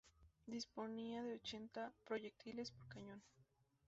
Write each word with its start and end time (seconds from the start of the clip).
Disponía 0.47 1.21
de 1.21 1.35
ochenta 1.35 1.93
proyectiles 2.05 2.71
por 2.71 2.87
cañón. 2.87 3.21